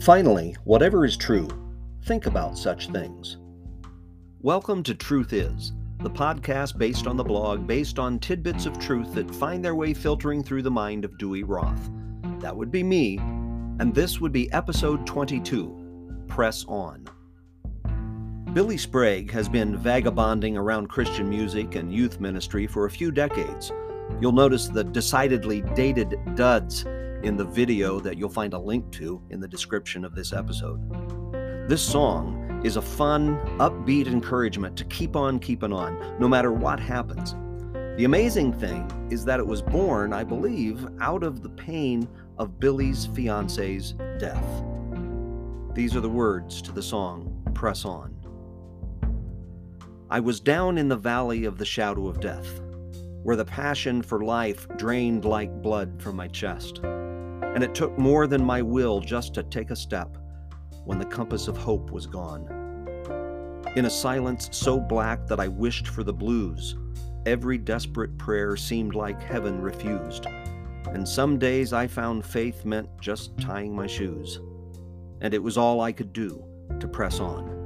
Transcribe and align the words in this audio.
Finally, 0.00 0.56
whatever 0.64 1.04
is 1.04 1.14
true, 1.14 1.46
think 2.04 2.24
about 2.24 2.56
such 2.56 2.88
things. 2.88 3.36
Welcome 4.40 4.82
to 4.84 4.94
Truth 4.94 5.34
Is, 5.34 5.74
the 5.98 6.08
podcast 6.08 6.78
based 6.78 7.06
on 7.06 7.18
the 7.18 7.22
blog, 7.22 7.66
based 7.66 7.98
on 7.98 8.18
tidbits 8.18 8.64
of 8.64 8.78
truth 8.78 9.12
that 9.12 9.34
find 9.34 9.62
their 9.62 9.74
way 9.74 9.92
filtering 9.92 10.42
through 10.42 10.62
the 10.62 10.70
mind 10.70 11.04
of 11.04 11.18
Dewey 11.18 11.42
Roth. 11.42 11.90
That 12.38 12.56
would 12.56 12.70
be 12.70 12.82
me, 12.82 13.18
and 13.18 13.94
this 13.94 14.22
would 14.22 14.32
be 14.32 14.50
episode 14.52 15.06
22 15.06 16.24
Press 16.28 16.64
On. 16.66 17.06
Billy 18.54 18.78
Sprague 18.78 19.30
has 19.30 19.50
been 19.50 19.76
vagabonding 19.76 20.56
around 20.56 20.88
Christian 20.88 21.28
music 21.28 21.74
and 21.74 21.92
youth 21.92 22.20
ministry 22.20 22.66
for 22.66 22.86
a 22.86 22.90
few 22.90 23.10
decades. 23.10 23.70
You'll 24.18 24.32
notice 24.32 24.66
the 24.66 24.82
decidedly 24.82 25.60
dated 25.60 26.18
duds 26.36 26.86
in 27.22 27.36
the 27.36 27.44
video 27.44 28.00
that 28.00 28.16
you'll 28.16 28.28
find 28.28 28.54
a 28.54 28.58
link 28.58 28.90
to 28.92 29.22
in 29.30 29.40
the 29.40 29.48
description 29.48 30.04
of 30.04 30.14
this 30.14 30.32
episode. 30.32 30.80
This 31.68 31.82
song 31.82 32.60
is 32.64 32.76
a 32.76 32.82
fun, 32.82 33.38
upbeat 33.58 34.06
encouragement 34.06 34.76
to 34.76 34.84
keep 34.84 35.16
on 35.16 35.38
keeping 35.38 35.72
on, 35.72 36.18
no 36.18 36.28
matter 36.28 36.52
what 36.52 36.80
happens. 36.80 37.34
The 37.96 38.04
amazing 38.04 38.54
thing 38.54 38.90
is 39.10 39.24
that 39.26 39.40
it 39.40 39.46
was 39.46 39.60
born, 39.60 40.12
I 40.12 40.24
believe, 40.24 40.86
out 41.00 41.22
of 41.22 41.42
the 41.42 41.50
pain 41.50 42.08
of 42.38 42.58
Billy's 42.58 43.06
fiance's 43.06 43.92
death. 44.18 44.64
These 45.74 45.94
are 45.94 46.00
the 46.00 46.08
words 46.08 46.62
to 46.62 46.72
the 46.72 46.82
song 46.82 47.36
Press 47.54 47.84
On. 47.84 48.16
I 50.10 50.20
was 50.20 50.40
down 50.40 50.78
in 50.78 50.88
the 50.88 50.96
valley 50.96 51.44
of 51.44 51.58
the 51.58 51.64
shadow 51.64 52.08
of 52.08 52.20
death, 52.20 52.60
where 53.22 53.36
the 53.36 53.44
passion 53.44 54.02
for 54.02 54.24
life 54.24 54.66
drained 54.76 55.24
like 55.24 55.62
blood 55.62 56.00
from 56.02 56.16
my 56.16 56.28
chest. 56.28 56.80
And 57.54 57.64
it 57.64 57.74
took 57.74 57.98
more 57.98 58.26
than 58.26 58.44
my 58.44 58.62
will 58.62 59.00
just 59.00 59.34
to 59.34 59.42
take 59.42 59.70
a 59.70 59.76
step 59.76 60.16
when 60.84 60.98
the 60.98 61.04
compass 61.04 61.48
of 61.48 61.56
hope 61.56 61.90
was 61.90 62.06
gone. 62.06 62.46
In 63.76 63.84
a 63.84 63.90
silence 63.90 64.48
so 64.52 64.80
black 64.80 65.26
that 65.26 65.38
I 65.40 65.48
wished 65.48 65.88
for 65.88 66.02
the 66.02 66.12
blues, 66.12 66.76
every 67.26 67.58
desperate 67.58 68.16
prayer 68.18 68.56
seemed 68.56 68.94
like 68.94 69.22
heaven 69.22 69.60
refused. 69.60 70.26
And 70.86 71.08
some 71.08 71.38
days 71.38 71.72
I 71.72 71.86
found 71.86 72.24
faith 72.24 72.64
meant 72.64 72.88
just 73.00 73.38
tying 73.38 73.74
my 73.74 73.86
shoes. 73.86 74.40
And 75.20 75.34
it 75.34 75.42
was 75.42 75.56
all 75.56 75.80
I 75.80 75.92
could 75.92 76.12
do 76.12 76.42
to 76.80 76.88
press 76.88 77.20
on. 77.20 77.60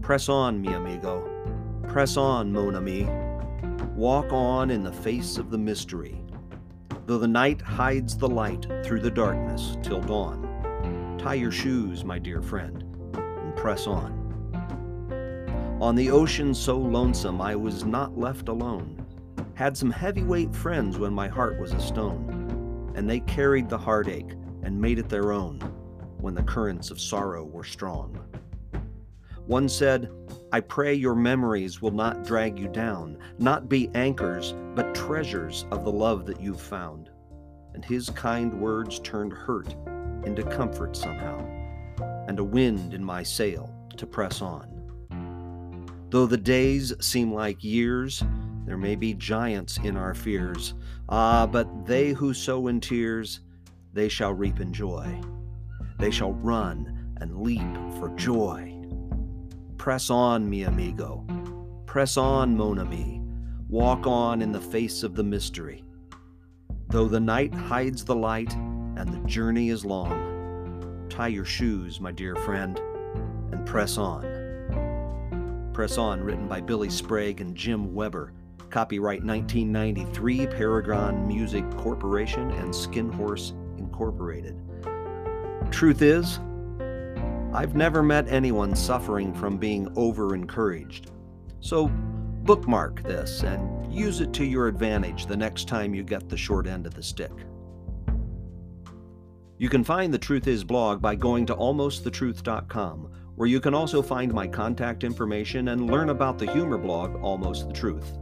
Press 0.00 0.28
on, 0.28 0.60
mi 0.60 0.72
amigo. 0.72 1.28
Press 1.88 2.16
on, 2.16 2.52
mon 2.52 2.76
ami. 2.76 3.06
Walk 3.94 4.32
on 4.32 4.70
in 4.70 4.82
the 4.82 4.92
face 4.92 5.36
of 5.36 5.50
the 5.50 5.58
mystery. 5.58 6.22
Though 7.06 7.18
the 7.18 7.28
night 7.28 7.62
hides 7.62 8.16
the 8.16 8.28
light 8.28 8.66
through 8.84 8.98
the 8.98 9.12
darkness 9.12 9.76
till 9.80 10.00
dawn, 10.00 11.16
tie 11.18 11.34
your 11.34 11.52
shoes, 11.52 12.04
my 12.04 12.18
dear 12.18 12.42
friend, 12.42 12.82
and 13.14 13.54
press 13.54 13.86
on. 13.86 14.26
On 15.80 15.94
the 15.94 16.10
ocean 16.10 16.52
so 16.52 16.76
lonesome, 16.76 17.40
I 17.40 17.54
was 17.54 17.84
not 17.84 18.18
left 18.18 18.48
alone. 18.48 19.06
Had 19.54 19.76
some 19.76 19.90
heavyweight 19.90 20.52
friends 20.52 20.98
when 20.98 21.12
my 21.12 21.28
heart 21.28 21.60
was 21.60 21.72
a 21.72 21.80
stone, 21.80 22.92
and 22.96 23.08
they 23.08 23.20
carried 23.20 23.68
the 23.68 23.78
heartache 23.78 24.32
and 24.64 24.80
made 24.80 24.98
it 24.98 25.08
their 25.08 25.30
own 25.30 25.60
when 26.18 26.34
the 26.34 26.42
currents 26.42 26.90
of 26.90 27.00
sorrow 27.00 27.44
were 27.44 27.62
strong. 27.62 28.18
One 29.46 29.68
said, 29.68 30.10
I 30.52 30.60
pray 30.60 30.94
your 30.94 31.16
memories 31.16 31.82
will 31.82 31.90
not 31.90 32.24
drag 32.24 32.58
you 32.58 32.68
down, 32.68 33.18
not 33.38 33.68
be 33.68 33.90
anchors, 33.94 34.54
but 34.74 34.94
treasures 34.94 35.66
of 35.72 35.84
the 35.84 35.92
love 35.92 36.24
that 36.26 36.40
you've 36.40 36.60
found. 36.60 37.10
And 37.74 37.84
his 37.84 38.08
kind 38.10 38.60
words 38.60 39.00
turned 39.00 39.32
hurt 39.32 39.74
into 40.24 40.42
comfort 40.44 40.96
somehow, 40.96 41.38
and 42.28 42.38
a 42.38 42.44
wind 42.44 42.94
in 42.94 43.04
my 43.04 43.22
sail 43.22 43.74
to 43.96 44.06
press 44.06 44.40
on. 44.40 44.72
Though 46.10 46.26
the 46.26 46.36
days 46.36 46.94
seem 47.00 47.34
like 47.34 47.64
years, 47.64 48.22
there 48.64 48.78
may 48.78 48.94
be 48.94 49.14
giants 49.14 49.78
in 49.78 49.96
our 49.96 50.14
fears. 50.14 50.74
Ah, 51.08 51.46
but 51.46 51.86
they 51.86 52.10
who 52.10 52.32
sow 52.32 52.68
in 52.68 52.80
tears, 52.80 53.40
they 53.92 54.08
shall 54.08 54.32
reap 54.32 54.60
in 54.60 54.72
joy. 54.72 55.20
They 55.98 56.10
shall 56.10 56.32
run 56.32 57.14
and 57.20 57.42
leap 57.42 57.62
for 57.98 58.10
joy. 58.16 58.75
Press 59.86 60.10
on, 60.10 60.50
mi 60.50 60.64
amigo. 60.64 61.24
Press 61.86 62.16
on, 62.16 62.56
mon 62.56 62.80
ami. 62.80 63.22
Walk 63.68 64.04
on 64.04 64.42
in 64.42 64.50
the 64.50 64.60
face 64.60 65.04
of 65.04 65.14
the 65.14 65.22
mystery. 65.22 65.84
Though 66.88 67.06
the 67.06 67.20
night 67.20 67.54
hides 67.54 68.04
the 68.04 68.16
light 68.16 68.52
and 68.52 69.08
the 69.08 69.28
journey 69.28 69.68
is 69.68 69.84
long, 69.84 71.06
tie 71.08 71.28
your 71.28 71.44
shoes, 71.44 72.00
my 72.00 72.10
dear 72.10 72.34
friend, 72.34 72.80
and 73.52 73.64
press 73.64 73.96
on. 73.96 75.70
Press 75.72 75.98
On, 75.98 76.20
written 76.20 76.48
by 76.48 76.60
Billy 76.60 76.90
Sprague 76.90 77.40
and 77.40 77.54
Jim 77.54 77.94
Weber. 77.94 78.32
Copyright 78.70 79.24
1993, 79.24 80.48
Paragon 80.48 81.28
Music 81.28 81.64
Corporation 81.76 82.50
and 82.50 82.74
Skin 82.74 83.12
Horse 83.12 83.52
Incorporated. 83.78 84.60
Truth 85.70 86.02
is, 86.02 86.40
I've 87.52 87.74
never 87.74 88.02
met 88.02 88.28
anyone 88.28 88.74
suffering 88.74 89.32
from 89.34 89.56
being 89.56 89.92
over 89.96 90.34
encouraged. 90.34 91.10
So 91.60 91.88
bookmark 91.88 93.02
this 93.02 93.42
and 93.42 93.92
use 93.92 94.20
it 94.20 94.32
to 94.34 94.44
your 94.44 94.68
advantage 94.68 95.26
the 95.26 95.36
next 95.36 95.66
time 95.66 95.94
you 95.94 96.02
get 96.02 96.28
the 96.28 96.36
short 96.36 96.66
end 96.66 96.86
of 96.86 96.94
the 96.94 97.02
stick. 97.02 97.32
You 99.58 99.68
can 99.70 99.82
find 99.82 100.12
the 100.12 100.18
Truth 100.18 100.48
Is 100.48 100.64
blog 100.64 101.00
by 101.00 101.14
going 101.14 101.46
to 101.46 101.56
almostthetruth.com, 101.56 103.10
where 103.36 103.48
you 103.48 103.58
can 103.58 103.72
also 103.72 104.02
find 104.02 104.32
my 104.34 104.46
contact 104.46 105.02
information 105.02 105.68
and 105.68 105.90
learn 105.90 106.10
about 106.10 106.38
the 106.38 106.50
humor 106.52 106.76
blog 106.76 107.16
Almost 107.22 107.68
the 107.68 107.72
Truth. 107.72 108.18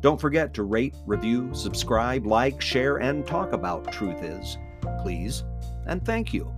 Don't 0.00 0.20
forget 0.20 0.54
to 0.54 0.62
rate, 0.62 0.94
review, 1.06 1.50
subscribe, 1.52 2.26
like, 2.26 2.60
share, 2.60 2.96
and 2.96 3.26
talk 3.26 3.52
about 3.52 3.92
Truth 3.92 4.22
Is, 4.22 4.56
please. 5.02 5.44
And 5.86 6.04
thank 6.04 6.32
you. 6.32 6.50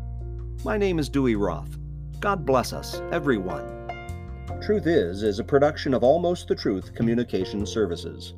My 0.65 0.79
name 0.79 0.99
is 0.99 1.09
Dewey 1.09 1.35
Roth. 1.35 1.77
God 2.25 2.47
bless 2.47 2.73
us, 2.73 3.03
everyone. 3.13 3.87
Truth 4.63 4.87
Is 4.87 5.23
is 5.23 5.41
a 5.41 5.45
production 5.45 5.93
of 5.93 6.03
Almost 6.03 6.49
the 6.49 6.55
Truth 6.55 6.95
Communication 6.95 7.67
Services. 7.67 8.33